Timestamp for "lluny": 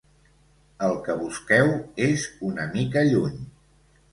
3.11-3.37